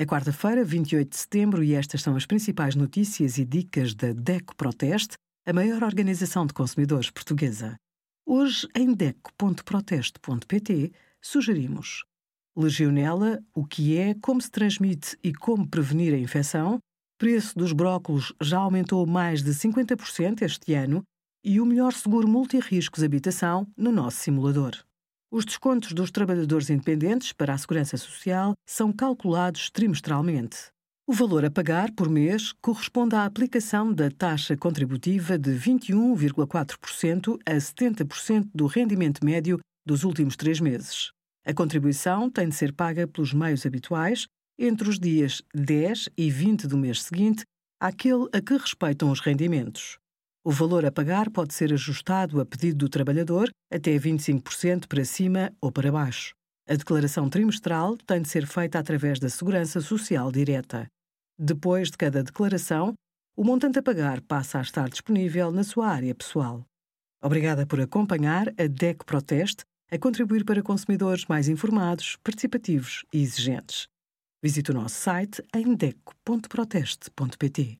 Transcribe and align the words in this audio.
É 0.00 0.06
quarta-feira, 0.06 0.64
28 0.64 1.10
de 1.10 1.16
setembro, 1.18 1.62
e 1.62 1.74
estas 1.74 2.00
são 2.00 2.16
as 2.16 2.24
principais 2.24 2.74
notícias 2.74 3.36
e 3.36 3.44
dicas 3.44 3.92
da 3.92 4.14
DECO 4.14 4.56
Proteste, 4.56 5.12
a 5.46 5.52
maior 5.52 5.82
organização 5.84 6.46
de 6.46 6.54
consumidores 6.54 7.10
portuguesa. 7.10 7.76
Hoje, 8.26 8.66
em 8.74 8.94
DECO.proteste.pt, 8.94 10.90
sugerimos 11.20 12.06
Legionela, 12.56 13.44
o 13.54 13.66
que 13.66 13.98
é, 13.98 14.14
como 14.22 14.40
se 14.40 14.50
transmite 14.50 15.18
e 15.22 15.34
como 15.34 15.68
prevenir 15.68 16.14
a 16.14 16.18
infecção, 16.18 16.78
preço 17.18 17.58
dos 17.58 17.74
brócolos 17.74 18.32
já 18.40 18.56
aumentou 18.56 19.04
mais 19.04 19.42
de 19.42 19.50
50% 19.50 20.40
este 20.40 20.72
ano 20.72 21.02
e 21.44 21.60
o 21.60 21.66
melhor 21.66 21.92
seguro 21.92 22.26
multirriscos 22.26 23.04
habitação 23.04 23.66
no 23.76 23.92
nosso 23.92 24.16
simulador. 24.16 24.82
Os 25.32 25.44
descontos 25.44 25.92
dos 25.92 26.10
trabalhadores 26.10 26.70
independentes 26.70 27.32
para 27.32 27.54
a 27.54 27.58
Segurança 27.58 27.96
Social 27.96 28.54
são 28.66 28.92
calculados 28.92 29.70
trimestralmente. 29.70 30.72
O 31.06 31.12
valor 31.12 31.44
a 31.44 31.50
pagar 31.50 31.92
por 31.92 32.10
mês 32.10 32.52
corresponde 32.60 33.14
à 33.14 33.24
aplicação 33.24 33.92
da 33.92 34.10
taxa 34.10 34.56
contributiva 34.56 35.38
de 35.38 35.52
21,4% 35.52 37.38
a 37.46 37.52
70% 37.52 38.48
do 38.52 38.66
rendimento 38.66 39.24
médio 39.24 39.60
dos 39.86 40.02
últimos 40.02 40.34
três 40.34 40.58
meses. 40.58 41.12
A 41.46 41.54
contribuição 41.54 42.28
tem 42.28 42.48
de 42.48 42.56
ser 42.56 42.72
paga 42.72 43.06
pelos 43.06 43.32
meios 43.32 43.64
habituais 43.64 44.26
entre 44.58 44.88
os 44.88 44.98
dias 44.98 45.42
10 45.54 46.08
e 46.16 46.28
20 46.28 46.66
do 46.66 46.76
mês 46.76 47.02
seguinte 47.02 47.44
àquele 47.80 48.28
a 48.32 48.40
que 48.40 48.56
respeitam 48.56 49.12
os 49.12 49.20
rendimentos. 49.20 49.96
O 50.42 50.50
valor 50.50 50.86
a 50.86 50.90
pagar 50.90 51.28
pode 51.28 51.52
ser 51.52 51.70
ajustado 51.70 52.40
a 52.40 52.46
pedido 52.46 52.78
do 52.78 52.88
trabalhador 52.88 53.50
até 53.70 53.92
25% 53.92 54.88
para 54.88 55.04
cima 55.04 55.52
ou 55.60 55.70
para 55.70 55.92
baixo. 55.92 56.32
A 56.66 56.74
declaração 56.74 57.28
trimestral 57.28 57.98
tem 57.98 58.22
de 58.22 58.28
ser 58.28 58.46
feita 58.46 58.78
através 58.78 59.18
da 59.18 59.28
Segurança 59.28 59.82
Social 59.82 60.32
Direta. 60.32 60.86
Depois 61.38 61.90
de 61.90 61.98
cada 61.98 62.22
declaração, 62.22 62.94
o 63.36 63.44
montante 63.44 63.78
a 63.78 63.82
pagar 63.82 64.22
passa 64.22 64.58
a 64.58 64.62
estar 64.62 64.88
disponível 64.88 65.52
na 65.52 65.62
sua 65.62 65.88
área 65.88 66.14
pessoal. 66.14 66.64
Obrigada 67.22 67.66
por 67.66 67.78
acompanhar 67.78 68.48
a 68.58 68.66
DEC 68.66 69.04
Proteste 69.04 69.62
a 69.90 69.98
contribuir 69.98 70.44
para 70.44 70.62
consumidores 70.62 71.26
mais 71.26 71.48
informados, 71.48 72.16
participativos 72.24 73.04
e 73.12 73.20
exigentes. 73.20 73.88
Visite 74.42 74.70
o 74.70 74.74
nosso 74.74 74.94
site 74.94 75.42
em 75.54 75.74
deco.proteste.pt. 75.74 77.78